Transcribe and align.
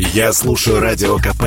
Я 0.00 0.32
слушаю 0.32 0.78
Радио 0.78 1.16
КП, 1.16 1.42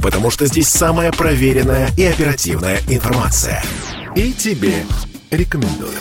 потому 0.00 0.30
что 0.30 0.46
здесь 0.46 0.68
самая 0.68 1.10
проверенная 1.10 1.88
и 1.98 2.04
оперативная 2.04 2.78
информация. 2.88 3.64
И 4.14 4.32
тебе 4.32 4.84
рекомендую. 5.32 5.98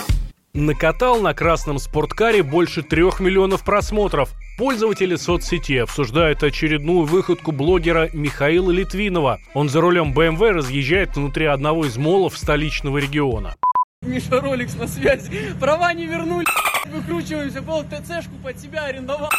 Накатал 0.53 1.19
на 1.19 1.33
красном 1.33 1.79
спорткаре 1.79 2.43
больше 2.43 2.83
трех 2.83 3.19
миллионов 3.19 3.65
просмотров. 3.65 4.29
Пользователи 4.59 5.15
соцсети 5.15 5.77
обсуждают 5.77 6.43
очередную 6.43 7.05
выходку 7.05 7.51
блогера 7.51 8.07
Михаила 8.13 8.69
Литвинова. 8.69 9.39
Он 9.55 9.67
за 9.67 9.81
рулем 9.81 10.13
BMW 10.13 10.51
разъезжает 10.51 11.15
внутри 11.15 11.45
одного 11.45 11.87
из 11.87 11.97
молов 11.97 12.37
столичного 12.37 12.99
региона. 12.99 13.55
Миша 14.03 14.39
Роликс 14.39 14.75
на 14.75 14.87
связи. 14.87 15.31
Права 15.59 15.91
не 15.93 16.05
вернули. 16.05 16.45
Выкручиваемся. 16.85 17.63
Пол 17.63 17.83
ТЦшку 17.83 18.35
под 18.43 18.59
себя 18.59 18.83
арендовал. 18.83 19.31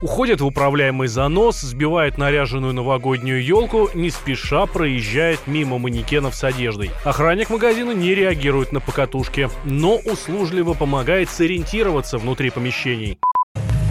Уходит 0.00 0.40
в 0.40 0.46
управляемый 0.46 1.08
занос, 1.08 1.60
сбивает 1.60 2.18
наряженную 2.18 2.72
новогоднюю 2.72 3.44
елку, 3.44 3.90
не 3.94 4.10
спеша 4.10 4.66
проезжает 4.66 5.48
мимо 5.48 5.78
манекенов 5.78 6.36
с 6.36 6.44
одеждой. 6.44 6.92
Охранник 7.04 7.50
магазина 7.50 7.90
не 7.90 8.14
реагирует 8.14 8.70
на 8.70 8.78
покатушки, 8.78 9.50
но 9.64 9.96
услужливо 9.96 10.74
помогает 10.74 11.28
сориентироваться 11.28 12.18
внутри 12.18 12.50
помещений. 12.50 13.18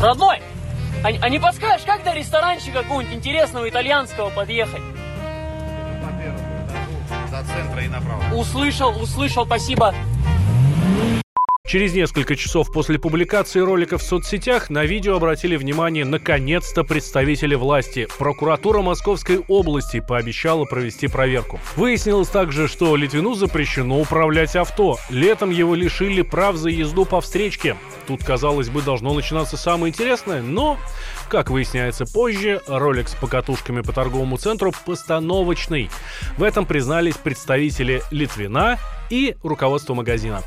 Родной, 0.02 0.38
а, 1.04 1.10
а 1.10 1.28
не 1.28 1.40
подскажешь, 1.40 1.86
как 1.86 2.06
до 2.06 2.14
ресторанчика 2.14 2.84
какого-нибудь 2.84 3.18
интересного 3.18 3.68
итальянского 3.68 4.30
подъехать? 4.30 4.82
До 7.30 7.44
центра 7.44 7.84
и 7.84 7.90
направо. 7.90 8.24
Услышал, 8.34 8.92
услышал, 8.92 9.46
спасибо. 9.46 9.94
Через 11.68 11.94
несколько 11.94 12.38
часов 12.38 12.72
после 12.72 12.98
публикации 12.98 13.60
ролика 13.60 13.98
в 13.98 14.02
соцсетях 14.02 14.70
на 14.70 14.86
видео 14.86 15.18
обратили 15.18 15.58
внимание 15.58 16.06
наконец-то 16.06 16.86
представители 16.86 17.56
власти. 17.56 18.08
Прокуратура 18.18 18.82
Московской 18.82 19.40
области 19.50 20.00
пообещала 20.00 20.64
провести 20.64 21.10
проверку. 21.10 21.60
Выяснилось 21.76 22.30
также, 22.30 22.70
что 22.70 22.96
Литвину 22.96 23.34
запрещено 23.34 24.00
управлять 24.00 24.56
авто. 24.56 24.98
Летом 25.10 25.50
его 25.50 25.76
лишили 25.76 26.22
прав 26.22 26.56
за 26.56 26.70
езду 26.70 27.04
по 27.04 27.20
встречке. 27.20 27.76
Тут, 28.08 28.24
казалось 28.24 28.70
бы, 28.70 28.82
должно 28.82 29.14
начинаться 29.14 29.58
самое 29.58 29.92
интересное, 29.92 30.42
но, 30.42 30.78
как 31.28 31.50
выясняется 31.50 32.06
позже, 32.06 32.62
ролик 32.68 33.10
с 33.10 33.16
покатушками 33.16 33.82
по 33.82 33.92
торговому 33.92 34.38
центру 34.38 34.72
постановочный. 34.86 35.90
В 36.38 36.44
этом 36.44 36.66
признались 36.66 37.18
представители 37.18 38.04
Литвина 38.10 38.80
и 39.10 39.36
руководство 39.44 39.94
магазина. 39.96 40.44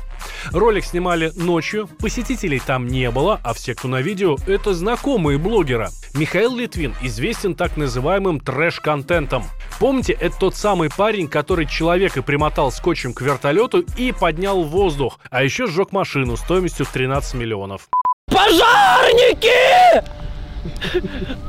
Ролик 0.51 0.85
снимали 0.85 1.31
ночью, 1.35 1.87
посетителей 1.99 2.59
там 2.59 2.87
не 2.87 3.09
было, 3.11 3.39
а 3.43 3.53
все, 3.53 3.75
кто 3.75 3.87
на 3.87 4.01
видео, 4.01 4.37
это 4.47 4.73
знакомые 4.73 5.37
блогера. 5.37 5.89
Михаил 6.13 6.55
Литвин 6.55 6.95
известен 7.01 7.55
так 7.55 7.77
называемым 7.77 8.39
трэш-контентом. 8.39 9.43
Помните, 9.79 10.13
это 10.13 10.37
тот 10.37 10.55
самый 10.55 10.89
парень, 10.89 11.27
который 11.27 11.65
человека 11.65 12.21
примотал 12.21 12.71
скотчем 12.71 13.13
к 13.13 13.21
вертолету 13.21 13.85
и 13.97 14.11
поднял 14.11 14.63
в 14.63 14.69
воздух, 14.69 15.19
а 15.29 15.43
еще 15.43 15.67
сжег 15.67 15.91
машину 15.91 16.37
стоимостью 16.37 16.85
в 16.85 16.91
13 16.91 17.35
миллионов. 17.35 17.89
Пожарники! 18.27 19.51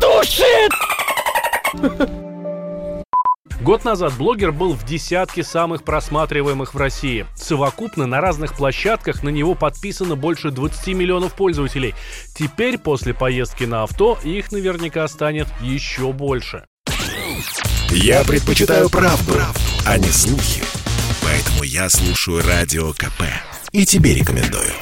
Тушит! 0.00 0.72
Год 3.62 3.84
назад 3.84 4.14
блогер 4.14 4.50
был 4.50 4.72
в 4.72 4.84
десятке 4.84 5.44
самых 5.44 5.84
просматриваемых 5.84 6.74
в 6.74 6.76
России. 6.76 7.26
Совокупно 7.36 8.06
на 8.06 8.20
разных 8.20 8.56
площадках 8.56 9.22
на 9.22 9.28
него 9.28 9.54
подписано 9.54 10.16
больше 10.16 10.50
20 10.50 10.88
миллионов 10.88 11.34
пользователей. 11.34 11.94
Теперь, 12.34 12.76
после 12.76 13.14
поездки 13.14 13.62
на 13.62 13.84
авто, 13.84 14.18
их 14.24 14.50
наверняка 14.50 15.06
станет 15.06 15.46
еще 15.60 16.12
больше. 16.12 16.64
Я 17.90 18.24
предпочитаю 18.24 18.90
правду, 18.90 19.34
а 19.86 19.96
не 19.96 20.08
слухи. 20.08 20.64
Поэтому 21.22 21.62
я 21.62 21.88
слушаю 21.88 22.42
Радио 22.44 22.92
КП. 22.92 23.22
И 23.70 23.86
тебе 23.86 24.14
рекомендую. 24.14 24.72